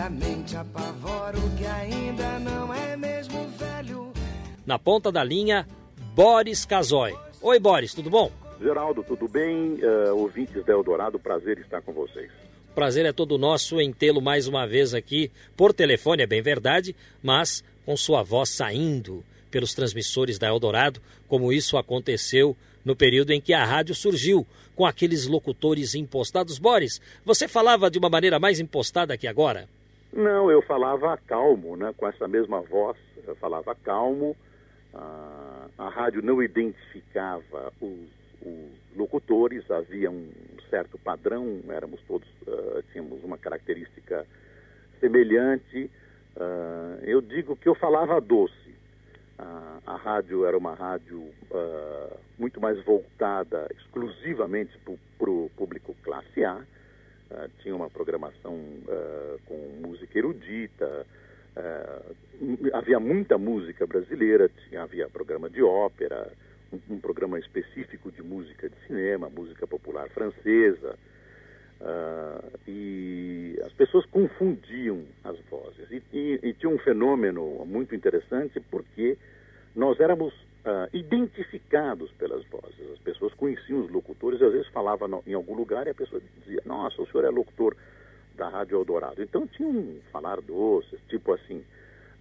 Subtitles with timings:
[0.00, 4.10] a mente apavora o que ainda não é mesmo velho.
[4.64, 5.66] Na ponta da linha,
[6.14, 7.14] Boris Casoy.
[7.42, 8.32] Oi, Boris, tudo bom?
[8.58, 9.74] Geraldo, tudo bem?
[9.74, 12.30] Uh, ouvintes da Eldorado, prazer estar com vocês.
[12.74, 16.96] Prazer é todo nosso em tê-lo mais uma vez aqui por telefone, é bem verdade,
[17.22, 23.40] mas com sua voz saindo pelos transmissores da Eldorado, como isso aconteceu no período em
[23.40, 26.58] que a rádio surgiu, com aqueles locutores impostados.
[26.58, 29.68] Boris, você falava de uma maneira mais impostada que agora?
[30.12, 31.94] Não, eu falava calmo, né?
[31.96, 32.96] com essa mesma voz,
[33.26, 34.36] eu falava calmo.
[34.92, 38.08] Ah, a rádio não identificava os,
[38.42, 40.28] os, locutores, havia um
[40.68, 44.26] certo padrão, éramos todos, uh, tínhamos uma característica
[44.98, 45.90] semelhante.
[46.36, 48.70] Uh, eu digo que eu falava doce.
[49.38, 51.30] Uh, a rádio era uma rádio
[52.38, 54.78] muito mais voltada exclusivamente
[55.18, 56.62] para o público classe A.
[57.62, 58.58] tinha uma programação
[59.46, 61.06] com música erudita,
[62.72, 66.30] havia muita música brasileira, tinha, havia programa de ópera,
[66.72, 70.96] um, um, programa específico de música de cinema, música popular francesa,
[71.80, 75.90] uh, e as pessoas confundiam as vozes.
[75.90, 79.18] E, e, e, tinha um fenômeno muito interessante porque
[79.74, 80.32] nós éramos
[80.64, 82.92] uh, identificados pelas vozes.
[82.92, 86.62] As pessoas conheciam os locutores, às vezes falava em algum lugar e a pessoa dizia,
[86.64, 87.76] nossa, o senhor é locutor
[88.34, 89.22] da Rádio Eldorado.
[89.22, 91.64] Então tinha um falar doces, tipo assim,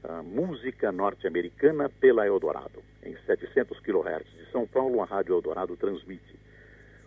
[0.03, 2.83] uh, música norte-americana pela Eldorado.
[3.03, 6.39] Em 700 kHz de São Paulo, a Rádio Eldorado transmite.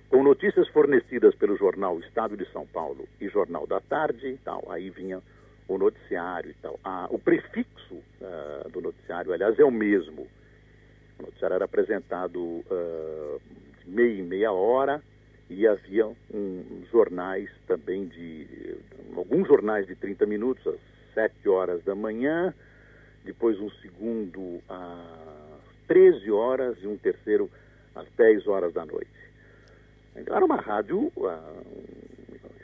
[0.08, 4.70] Com notícias fornecidas pelo jornal Estado de São Paulo e Jornal da Tarde e tal,
[4.70, 5.22] aí vinha
[5.66, 6.78] o noticiário e tal.
[6.84, 10.26] Ah, o prefixo uh, do noticiário, aliás, é o mesmo.
[11.22, 13.40] O noticiário era apresentado uh,
[13.86, 15.00] meia e meia hora
[15.48, 18.76] e havia um, jornais também de.
[19.16, 20.80] alguns jornais de 30 minutos, às
[21.14, 22.52] 7 horas da manhã,
[23.24, 27.48] depois um segundo às 13 horas e um terceiro
[27.94, 29.10] às 10 horas da noite.
[30.16, 31.62] Então era uma rádio uh,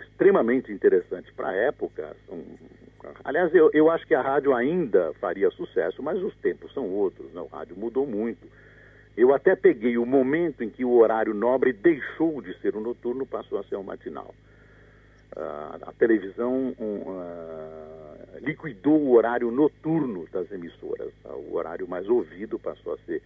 [0.00, 2.16] extremamente interessante para a época.
[2.28, 2.42] Um,
[3.24, 7.32] aliás, eu, eu acho que a rádio ainda faria sucesso, mas os tempos são outros,
[7.32, 7.40] né?
[7.40, 8.46] o rádio mudou muito.
[9.16, 13.26] Eu até peguei o momento em que o horário nobre deixou de ser o noturno,
[13.26, 14.32] passou a ser o matinal.
[15.36, 21.12] Uh, a televisão um, uh, liquidou o horário noturno das emissoras.
[21.24, 23.20] Uh, o horário mais ouvido passou a ser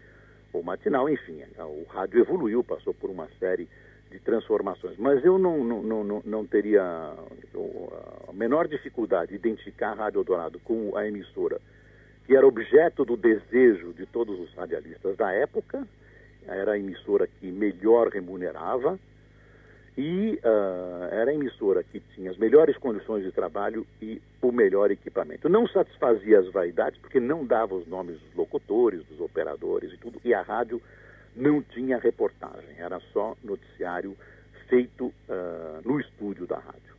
[0.52, 1.08] o matinal.
[1.08, 3.68] Enfim, o rádio evoluiu, passou por uma série
[4.12, 4.96] de transformações.
[4.98, 10.60] Mas eu não, não, não, não teria a menor dificuldade de identificar a Rádio Eldorado
[10.60, 11.60] como a emissora
[12.26, 15.86] que era objeto do desejo de todos os radialistas da época,
[16.46, 18.98] era a emissora que melhor remunerava
[19.96, 24.90] e uh, era a emissora que tinha as melhores condições de trabalho e o melhor
[24.90, 25.48] equipamento.
[25.48, 30.20] Não satisfazia as vaidades porque não dava os nomes dos locutores, dos operadores e tudo,
[30.24, 30.80] e a rádio
[31.34, 34.16] não tinha reportagem, era só noticiário
[34.68, 36.92] feito uh, no estúdio da rádio.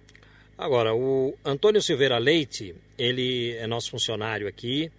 [0.57, 4.91] Agora, o Antônio Silveira Leite, ele é nosso funcionário aqui,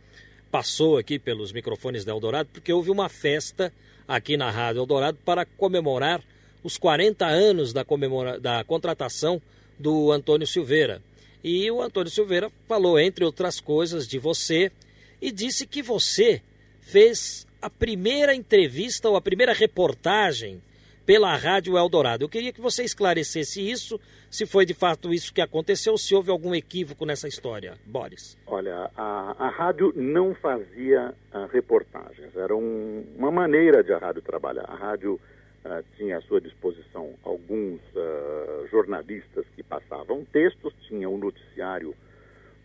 [0.51, 3.73] passou aqui pelos microfones da Eldorado, porque houve uma festa
[4.07, 6.23] aqui na Rádio Eldorado para comemorar
[6.63, 8.41] os 40 anos da, comemora...
[8.41, 9.41] da contratação
[9.79, 11.01] do Antônio Silveira.
[11.43, 14.73] E o Antônio Silveira falou, entre outras coisas, de você
[15.21, 16.43] e disse que você
[16.81, 20.61] fez a primeira entrevista ou a primeira reportagem
[21.07, 22.23] pela Rádio Eldorado.
[22.23, 23.99] Eu queria que você esclarecesse isso,
[24.31, 27.79] se foi de fato isso que aconteceu, se houve algum equívoco nessa história.
[27.87, 28.37] Boris.
[28.47, 34.21] Olha, a, a rádio não fazia uh, reportagens, era um, uma maneira de a rádio
[34.21, 34.65] trabalhar.
[34.69, 41.15] A rádio uh, tinha à sua disposição alguns uh, jornalistas que passavam textos, tinha o
[41.15, 41.95] um noticiário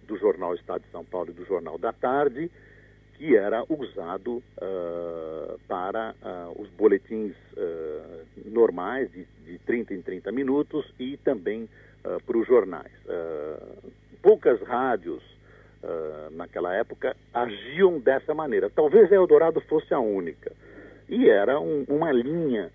[0.06, 2.52] do Jornal Estado de São Paulo e do Jornal da Tarde,
[3.19, 10.31] que era usado uh, para uh, os boletins uh, normais de, de 30 em 30
[10.31, 11.69] minutos e também
[12.25, 12.92] para os jornais.
[14.21, 15.21] poucas rádios
[16.31, 18.69] naquela época agiam dessa maneira.
[18.69, 20.50] Talvez a Eldorado fosse a única.
[21.10, 22.71] E era um, uma linha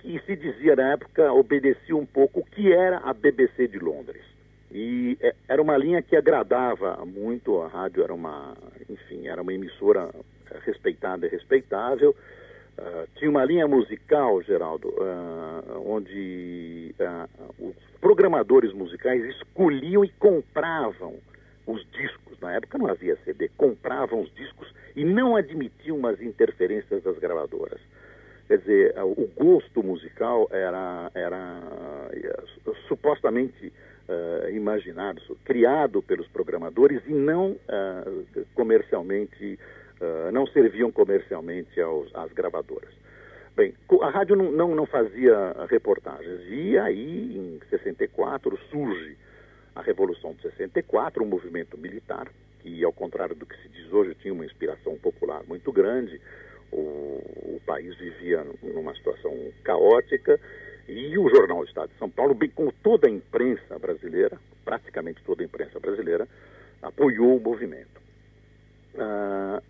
[0.00, 4.22] que se dizia na época obedecia um pouco o que era a BBC de Londres.
[4.72, 8.56] E é, era uma linha que agradava muito, a rádio era uma,
[8.88, 10.10] enfim, era uma emissora
[10.50, 12.14] é, respeitada e respeitável.
[12.78, 21.14] Uh, tinha uma linha musical, Geraldo, uh, onde uh, os programadores musicais escolhiam e compravam
[21.66, 22.38] os discos.
[22.40, 27.80] Na época não havia CD, compravam os discos e não admitiam as interferências das gravadoras.
[28.48, 31.60] Quer dizer, o gosto musical era, era
[32.66, 33.72] uh, supostamente
[34.10, 39.58] uh, imaginado, criado pelos programadores e não uh, comercialmente,
[40.32, 42.88] não serviam comercialmente aos, às gravadoras.
[43.54, 46.40] Bem, a rádio não, não, não, fazia reportagens.
[46.48, 49.14] E aí, em 64, surge
[49.74, 52.28] a Revolução de 64, um movimento militar
[52.60, 56.18] que, ao contrário do que se diz hoje, tinha uma inspiração popular muito grande,
[56.72, 60.40] o, o país vivia numa situação caótica
[60.90, 65.42] e o Jornal Estado de São Paulo, bem como toda a imprensa brasileira, praticamente toda
[65.42, 66.26] a imprensa brasileira,
[66.82, 68.00] apoiou o movimento.
[68.98, 69.62] Ah,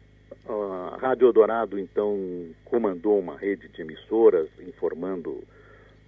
[0.49, 5.43] a Rádio Eldorado, então, comandou uma rede de emissoras informando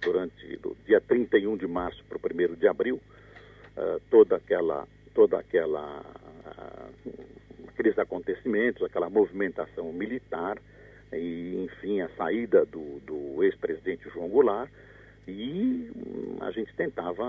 [0.01, 2.99] durante do dia 31 de março para o 1 de abril
[3.77, 7.13] uh, toda aquela toda aquela uh,
[7.69, 10.57] aqueles acontecimentos, aquela movimentação militar
[11.13, 14.69] e, enfim, a saída do, do ex-presidente João Goulart,
[15.27, 15.89] e
[16.41, 17.23] a gente tentava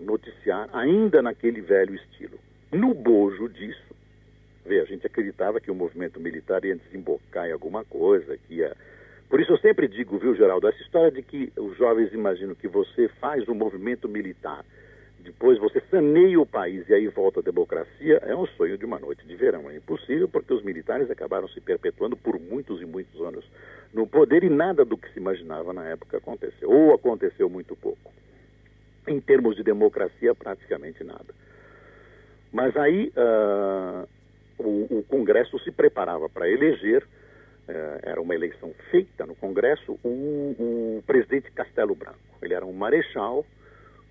[0.00, 2.38] noticiar ainda naquele velho estilo.
[2.72, 3.94] No bojo disso,
[4.64, 8.74] vê, a gente acreditava que o movimento militar ia desembocar em alguma coisa, que ia...
[9.28, 12.68] Por isso eu sempre digo, viu, Geraldo, essa história de que os jovens imaginam que
[12.68, 14.64] você faz um movimento militar
[15.24, 18.98] depois você saneia o país e aí volta a democracia, é um sonho de uma
[18.98, 19.70] noite de verão.
[19.70, 23.42] É impossível porque os militares acabaram se perpetuando por muitos e muitos anos
[23.94, 28.12] no poder e nada do que se imaginava na época aconteceu, ou aconteceu muito pouco.
[29.08, 31.34] Em termos de democracia, praticamente nada.
[32.52, 34.06] Mas aí uh,
[34.58, 40.08] o, o, Congresso se preparava para eleger, uh, era uma eleição feita no Congresso, o,
[40.98, 42.18] o presidente Castelo Branco.
[42.42, 43.44] Ele era um marechal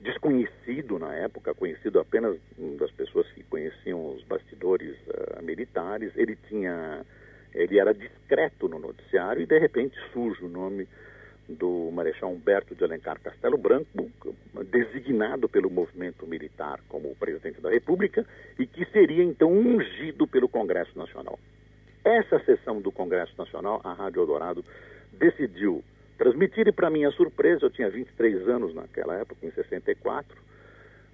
[0.03, 2.37] desconhecido na época, conhecido apenas
[2.77, 6.11] das pessoas que conheciam os bastidores uh, militares.
[6.15, 7.05] Ele tinha,
[7.53, 10.87] ele era discreto no noticiário e de repente surge o nome
[11.47, 14.09] do Marechal Humberto de Alencar Castelo Branco,
[14.71, 18.25] designado pelo movimento militar como presidente da República
[18.57, 21.37] e que seria então ungido pelo Congresso Nacional.
[22.03, 24.63] Essa sessão do Congresso Nacional, a Rádio Eldorado
[25.13, 25.83] decidiu
[26.17, 30.37] transmitir, e para minha surpresa, eu tinha 23 anos naquela época, em 64,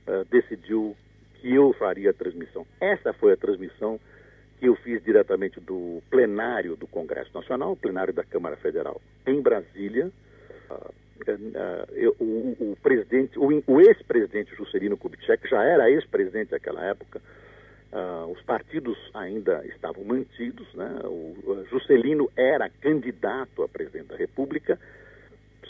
[0.07, 0.95] uh, decidiu
[1.35, 2.65] que eu faria a transmissão.
[2.79, 3.99] Essa foi a transmissão
[4.59, 10.11] que eu fiz diretamente do plenário do Congresso Nacional, plenário da Câmara Federal, em Brasília.
[10.69, 10.93] Uh,
[11.31, 17.21] uh, eu, o, o, presidente, o, o ex-presidente Juscelino Kubitschek já era ex-presidente naquela época,
[17.91, 20.87] Uh, os partidos ainda estavam mantidos, né?
[21.05, 24.79] o Juscelino era candidato a presidente da República,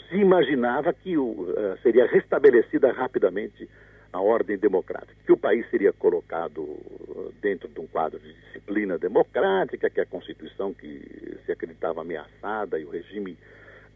[0.06, 3.66] se imaginava que o, uh, seria restabelecida rapidamente
[4.12, 6.76] a ordem democrática, que o país seria colocado
[7.40, 12.84] dentro de um quadro de disciplina democrática, que a Constituição que se acreditava ameaçada e
[12.84, 13.38] o regime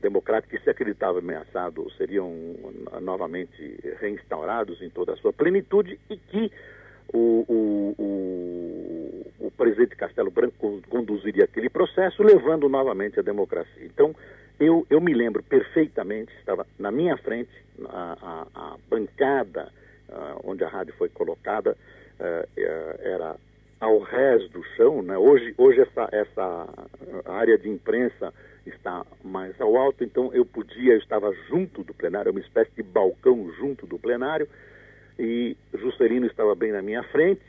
[0.01, 2.33] democrático que se acreditava ameaçado seriam
[3.01, 6.53] novamente reinstaurados em toda a sua plenitude e que
[7.15, 13.85] o, o, o, o, presidente Castelo Branco conduziria aquele processo, levando novamente a democracia.
[13.85, 14.15] Então,
[14.59, 17.51] eu, eu me lembro perfeitamente, estava na minha frente,
[17.89, 19.71] a, a, a bancada
[20.09, 21.77] uh, onde a rádio foi colocada
[22.19, 22.49] uh,
[23.01, 23.37] era
[23.81, 25.01] ao rés do chão.
[25.03, 25.17] Né?
[25.17, 26.69] Hoje, hoje essa, essa
[27.27, 28.33] área de imprensa
[28.67, 32.83] está mais ao alto, então eu podia, eu estava junto do plenário, uma espécie de
[32.83, 34.49] balcão junto do plenário,
[35.19, 37.43] e Juscelino estava bem na minha frente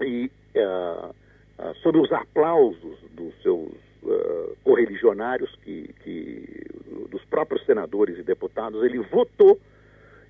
[0.00, 1.10] e uh,
[1.58, 3.70] uh, sob os aplausos dos seus
[4.02, 6.66] uh, correligionários, que, que,
[7.10, 9.60] dos próprios senadores e deputados, ele votou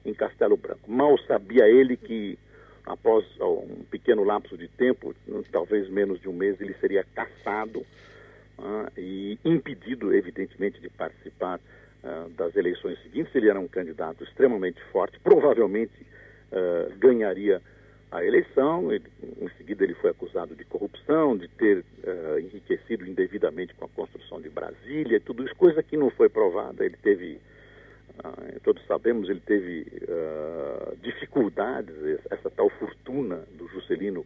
[0.04, 0.90] em Castelo Branco.
[0.90, 2.38] Mal sabia ele que
[2.84, 5.14] após um pequeno lapso de tempo,
[5.52, 7.86] talvez menos de um mês, ele seria caçado
[8.98, 11.60] e impedido, evidentemente, de participar
[12.36, 13.32] das eleições seguintes.
[13.36, 15.92] Ele era um candidato extremamente forte, provavelmente
[16.52, 17.60] uh, ganharia
[18.10, 18.92] a eleição.
[18.92, 19.04] Ele,
[19.40, 24.40] em seguida, ele foi acusado de corrupção, de ter uh, enriquecido indevidamente com a construção
[24.40, 26.84] de Brasília, tudo isso, coisa que não foi provada.
[26.84, 27.40] Ele teve,
[28.22, 29.86] uh, todos sabemos, ele teve
[31.00, 31.94] dificuldades,
[32.30, 34.24] essa tal fortuna do Juscelino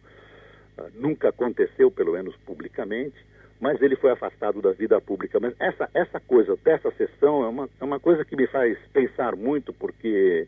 [0.93, 3.15] nunca aconteceu, pelo menos publicamente.
[3.59, 5.39] Mas ele foi afastado da vida pública.
[5.39, 9.35] Mas essa, essa coisa dessa sessão é uma, é uma coisa que me faz pensar
[9.35, 10.47] muito, porque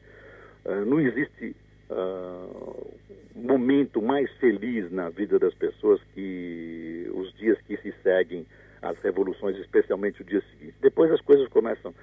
[0.86, 1.56] não existe
[1.90, 2.94] uh,
[3.36, 8.46] momento mais feliz na vida das pessoas que os dias que se seguem
[8.82, 10.76] às revoluções, especialmente o dia seguinte.
[10.82, 11.94] Depois as coisas começam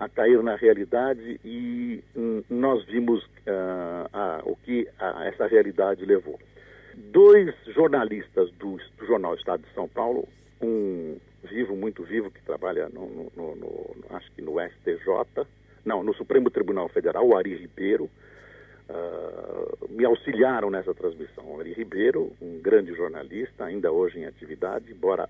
[0.00, 6.04] a cair na realidade e hum, nós vimos uh, a, o que a, essa realidade
[6.04, 6.38] levou.
[6.94, 10.26] Dois jornalistas do, do, jornal Estado de São Paulo,
[10.60, 15.46] um vivo, muito vivo, que trabalha no, no, no, no acho que no STJ,
[15.84, 18.10] não, no Supremo Tribunal Federal, o Ari Ribeiro,
[18.90, 21.58] uh, me auxiliaram nessa transmissão.
[21.60, 25.28] Ari Ribeiro, um grande jornalista, ainda hoje em atividade, embora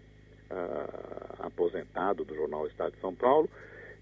[0.50, 3.48] uh, aposentado do jornal Estado de São Paulo,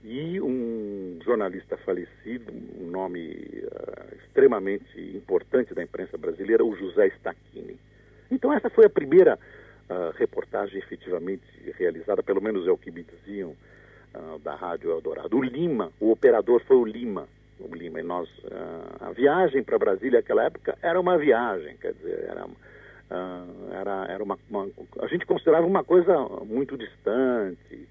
[0.04, 3.30] e um jornalista falecido, um nome
[3.64, 7.76] uh, extremamente importante da imprensa brasileira, o José Stacchini.
[8.30, 11.42] Então essa foi a primeira uh, reportagem efetivamente
[11.76, 13.56] realizada, pelo menos é o que me diziam
[14.14, 15.36] uh, da Rádio Eldorado.
[15.36, 17.28] O Lima, o operador foi o Lima,
[17.60, 18.00] o Lima.
[18.00, 18.28] E nós,
[19.00, 22.46] a viagem para Brasília naquela época era uma viagem, quer dizer, era
[23.10, 24.68] Uh, era era uma, uma,
[25.00, 27.88] a gente considerava uma coisa muito distante.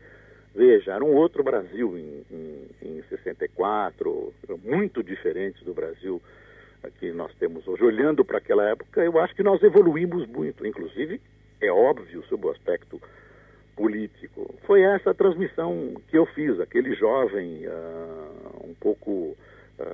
[0.53, 4.33] Veja, era um outro Brasil em, em, em 64,
[4.63, 6.21] muito diferente do Brasil
[6.99, 7.83] que nós temos hoje.
[7.83, 11.19] Olhando para aquela época, eu acho que nós evoluímos muito, inclusive,
[11.61, 13.01] é óbvio, sob o aspecto
[13.75, 14.53] político.
[14.65, 19.35] Foi essa transmissão que eu fiz, aquele jovem uh, um pouco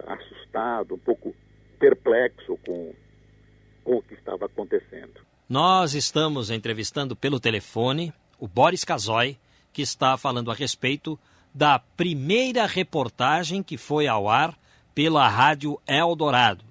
[0.08, 1.36] assustado, um pouco
[1.80, 2.94] perplexo com
[3.84, 5.22] com o que estava acontecendo.
[5.48, 9.38] Nós estamos entrevistando pelo telefone o Boris Casoy,
[9.72, 11.20] que está falando a respeito
[11.54, 14.58] da primeira reportagem que foi ao ar
[14.96, 16.64] pela Rádio Eldorado.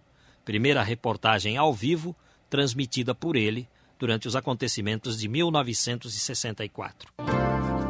[0.45, 2.17] Primeira reportagem ao vivo
[2.51, 7.13] transmitida por ele durante os acontecimentos de 1964.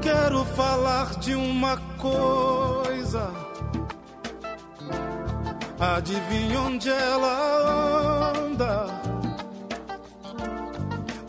[0.03, 3.33] Quero falar de uma coisa.
[5.83, 9.03] Adivinha onde ela anda?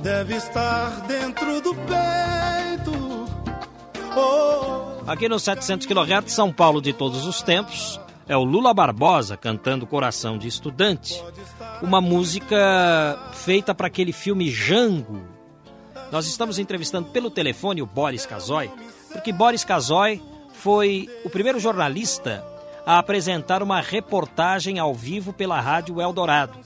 [0.03, 3.25] deve estar dentro do peito.
[4.15, 5.09] Oh.
[5.09, 9.87] Aqui no 700 kHz, São Paulo de todos os tempos, é o Lula Barbosa cantando
[9.87, 11.23] Coração de Estudante,
[11.81, 15.23] uma música feita para aquele filme Jango.
[16.11, 18.69] Nós estamos entrevistando pelo telefone o Boris Casoy,
[19.11, 20.21] porque Boris Casoy
[20.53, 22.52] foi o primeiro jornalista
[22.85, 26.59] a apresentar uma reportagem ao vivo pela Rádio Eldorado.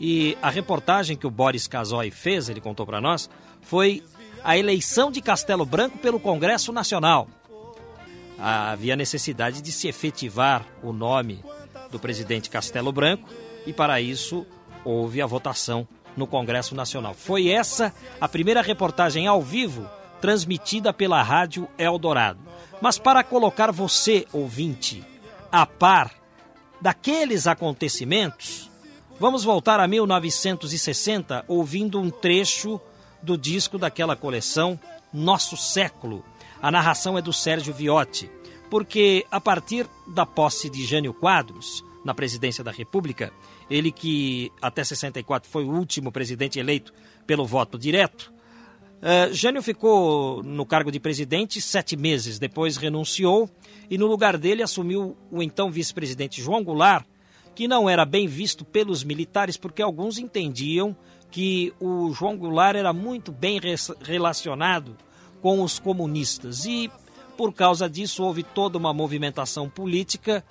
[0.00, 3.28] E a reportagem que o Boris Casoy fez, ele contou para nós,
[3.62, 4.02] foi
[4.44, 7.28] a eleição de Castelo Branco pelo Congresso Nacional.
[8.38, 11.44] Havia necessidade de se efetivar o nome
[11.90, 13.28] do presidente Castelo Branco
[13.66, 14.46] e, para isso,
[14.84, 17.14] houve a votação no Congresso Nacional.
[17.14, 19.88] Foi essa a primeira reportagem ao vivo
[20.20, 22.40] transmitida pela Rádio Eldorado.
[22.80, 25.04] Mas para colocar você, ouvinte,
[25.50, 26.12] a par
[26.80, 28.68] daqueles acontecimentos,
[29.20, 32.80] Vamos voltar a 1960 ouvindo um trecho
[33.20, 34.78] do disco daquela coleção,
[35.12, 36.24] Nosso Século.
[36.62, 38.30] A narração é do Sérgio Viotti,
[38.70, 43.32] porque a partir da posse de Jânio Quadros na presidência da República,
[43.68, 46.94] ele que até 64 foi o último presidente eleito
[47.26, 48.32] pelo voto direto,
[49.02, 53.48] uh, Jânio ficou no cargo de presidente sete meses, depois renunciou
[53.90, 57.06] e no lugar dele assumiu o então vice-presidente João Goulart,
[57.54, 60.96] que não era bem visto pelos militares, porque alguns entendiam
[61.30, 63.60] que o João Goulart era muito bem
[64.00, 64.96] relacionado
[65.40, 66.64] com os comunistas.
[66.64, 66.90] E,
[67.36, 70.44] por causa disso, houve toda uma movimentação política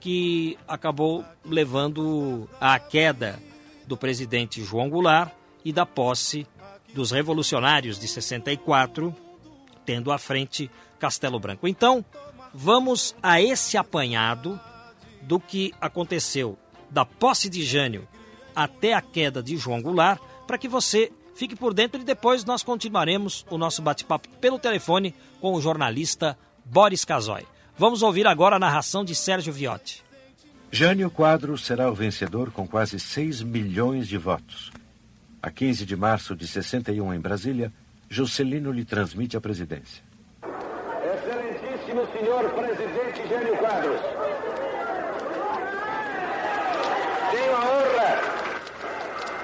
[0.00, 3.38] que acabou levando à queda
[3.86, 5.32] do presidente João Goulart
[5.64, 6.46] e da posse
[6.94, 9.14] dos revolucionários de 64,
[9.84, 11.66] tendo à frente Castelo Branco.
[11.66, 12.04] Então,
[12.52, 14.60] vamos a esse apanhado
[15.22, 16.58] do que aconteceu
[16.90, 18.06] da posse de Jânio
[18.54, 22.62] até a queda de João Goulart, para que você fique por dentro e depois nós
[22.62, 27.46] continuaremos o nosso bate-papo pelo telefone com o jornalista Boris Casoy.
[27.78, 30.04] Vamos ouvir agora a narração de Sérgio Viotti.
[30.70, 34.70] Jânio Quadros será o vencedor com quase 6 milhões de votos.
[35.42, 37.72] A 15 de março de 61 em Brasília,
[38.08, 40.02] Juscelino lhe transmite a presidência.
[40.42, 44.00] Excelentíssimo senhor presidente Jânio Quadros,
[47.30, 48.20] Tenho a honra,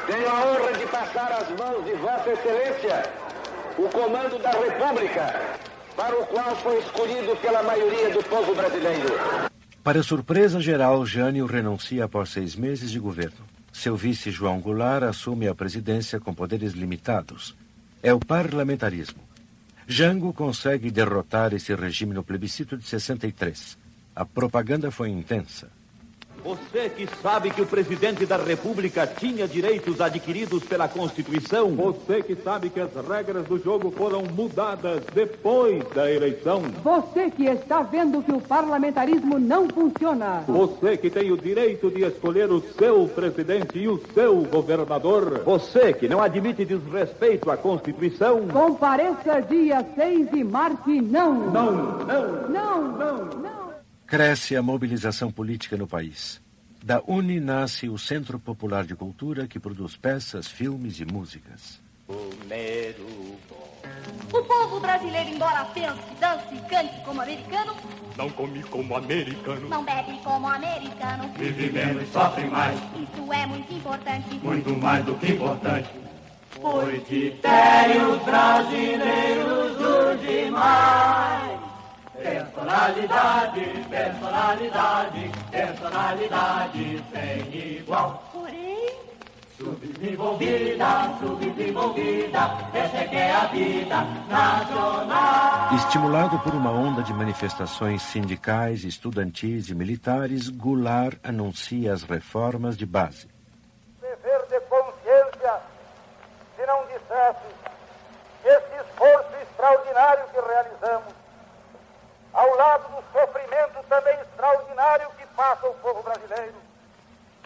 [0.06, 3.26] tenho a honra de passar às mãos de Vossa Excelência
[3.78, 5.34] o comando da República,
[5.96, 9.14] para o qual foi escolhido pela maioria do povo brasileiro.
[9.84, 13.55] Para surpresa geral, Jânio renuncia após seis meses de governo.
[13.76, 17.54] Seu vice João Goulart assume a presidência com poderes limitados.
[18.02, 19.20] É o parlamentarismo.
[19.86, 23.76] Jango consegue derrotar esse regime no plebiscito de 63.
[24.14, 25.68] A propaganda foi intensa.
[26.46, 31.74] Você que sabe que o presidente da República tinha direitos adquiridos pela Constituição.
[31.74, 36.62] Você que sabe que as regras do jogo foram mudadas depois da eleição.
[36.84, 40.44] Você que está vendo que o parlamentarismo não funciona.
[40.46, 45.42] Você que tem o direito de escolher o seu presidente e o seu governador.
[45.44, 48.46] Você que não admite desrespeito à Constituição.
[48.46, 51.34] Compareça dia 6 e marque não.
[51.50, 53.65] Não, não, não, não, não.
[54.06, 56.40] Cresce a mobilização política no país.
[56.80, 61.80] Da UNI nasce o Centro Popular de Cultura que produz peças, filmes e músicas.
[64.32, 67.74] O povo brasileiro, embora pense, dance e cante como americano,
[68.16, 72.78] não come como americano, não bebe como americano, vive menos e sofre mais.
[72.94, 75.90] Isso é muito importante, muito mais do que importante.
[76.60, 81.65] Pois critérios brasileiros os demais.
[82.86, 88.22] Personalidade, personalidade, personalidade sem igual.
[88.32, 88.96] Porém,
[89.58, 90.86] subdesenvolvida,
[91.18, 92.38] subdesenvolvida,
[92.72, 95.74] essa é que é a vida nacional.
[95.74, 102.86] Estimulado por uma onda de manifestações sindicais, estudantis e militares, Goulart anuncia as reformas de
[102.86, 103.28] base.
[104.00, 105.54] Dever de consciência,
[106.54, 107.46] se não dissesse
[108.44, 111.25] esse esforço extraordinário que realizamos
[112.36, 116.54] ao lado do sofrimento também extraordinário que passa o povo brasileiro,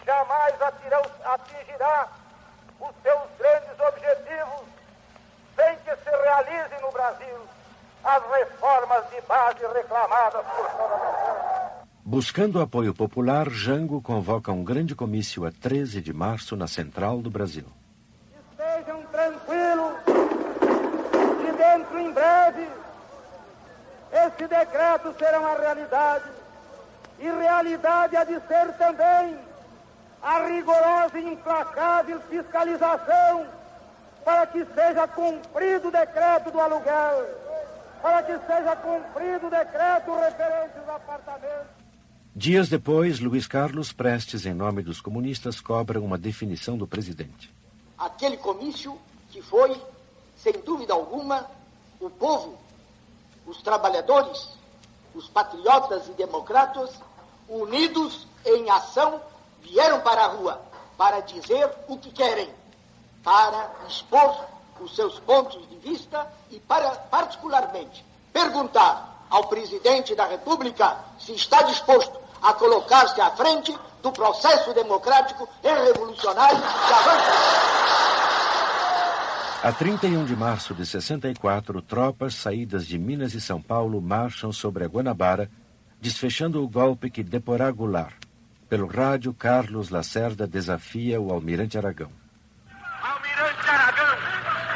[0.05, 2.09] jamais atingirá
[2.77, 4.67] os seus grandes objetivos
[5.55, 7.37] sem que se realizem no Brasil
[8.03, 11.81] as reformas de base reclamadas por toda a.
[12.03, 17.29] Buscando apoio popular, Jango convoca um grande comício a 13 de março na Central do
[17.29, 17.65] Brasil.
[18.51, 19.93] Estejam tranquilos
[21.39, 22.81] que dentro em breve
[24.51, 26.25] esse decreto será uma realidade.
[27.19, 29.37] E realidade há de ser também
[30.21, 33.47] a rigorosa e implacável fiscalização
[34.25, 37.25] para que seja cumprido o decreto do aluguel,
[38.01, 41.81] para que seja cumprido o decreto referente aos apartamentos.
[42.35, 47.53] Dias depois, Luiz Carlos Prestes, em nome dos comunistas, cobra uma definição do presidente.
[47.97, 48.97] Aquele comício
[49.29, 49.79] que foi,
[50.37, 51.45] sem dúvida alguma,
[51.99, 52.60] o povo
[53.45, 54.49] os trabalhadores,
[55.13, 56.91] os patriotas e democratas,
[57.47, 59.21] unidos em ação,
[59.61, 60.61] vieram para a rua
[60.97, 62.49] para dizer o que querem,
[63.23, 64.45] para expor
[64.79, 71.61] os seus pontos de vista e para, particularmente, perguntar ao presidente da República se está
[71.63, 78.10] disposto a colocar-se à frente do processo democrático e revolucionário que avança.
[79.63, 84.83] A 31 de março de 64, tropas saídas de Minas e São Paulo marcham sobre
[84.83, 85.51] a Guanabara,
[86.01, 88.15] desfechando o golpe que deporá Goulart.
[88.67, 92.09] Pelo rádio, Carlos Lacerda desafia o almirante Aragão.
[93.03, 94.17] Almirante Aragão!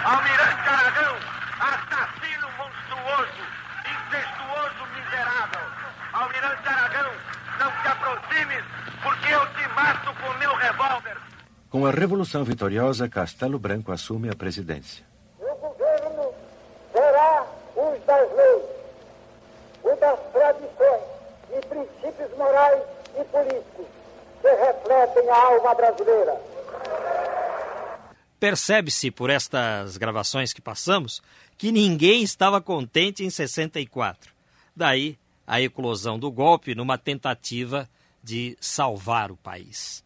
[0.04, 1.16] Almirante Aragão!
[1.60, 3.44] Assassino monstruoso!
[3.90, 5.68] Incestuoso miserável!
[6.14, 7.12] Almirante Aragão,
[7.60, 8.64] não te aproximes,
[9.02, 11.35] porque eu te mato com meu revólver!
[11.76, 15.06] Com a Revolução Vitoriosa, Castelo Branco assume a presidência.
[15.38, 16.34] O governo
[16.94, 18.64] será os das leis,
[19.84, 21.04] o das tradições
[21.52, 22.82] e princípios morais
[23.20, 23.86] e políticos
[24.42, 26.42] que refletem a alma brasileira.
[28.40, 31.22] Percebe-se por estas gravações que passamos
[31.58, 34.32] que ninguém estava contente em 64.
[34.74, 37.90] Daí a eclosão do golpe numa tentativa
[38.24, 40.06] de salvar o país.